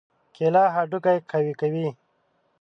کېله 0.35 0.63
هډوکي 0.75 1.17
قوي 1.31 1.53
کوي. 1.61 1.87